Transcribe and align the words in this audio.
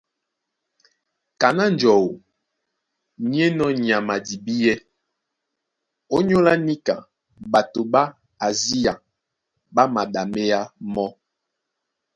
Kaná 1.41 1.65
njɔu 1.75 2.07
ní 3.27 3.37
enɔ́ 3.47 3.69
nyama 3.85 4.13
a 4.19 4.23
dibíɛ́, 4.25 4.77
ónyólá 6.15 6.53
níka 6.65 6.95
ɓato 7.51 7.81
ɓá 7.93 8.03
Asia 8.47 8.93
ɓá 9.73 9.83
maɗaméá 9.93 10.59
mɔ́. 10.93 11.07